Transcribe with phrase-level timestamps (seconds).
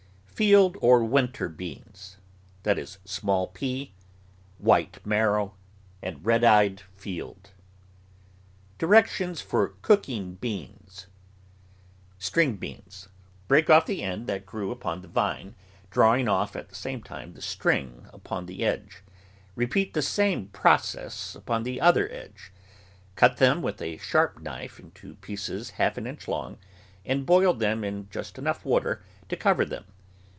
[0.41, 2.17] Field or winter beans.
[2.63, 3.89] ■{
[4.57, 5.53] White Marrow.
[6.01, 7.51] Red eyed Field.
[8.79, 11.05] DIRECTIONS FOR COOKING BEANS
[12.17, 13.09] STRING BEANS
[13.47, 15.53] Break off the end that grew upon the vine,
[15.91, 19.03] drawing off at the same time the string upon the edge;
[19.53, 22.51] repeat the same process upon the other edge;
[23.15, 26.57] cut them with a sharp knife into pieces half an inch long
[27.05, 29.85] and boil them in just enough water to cover them.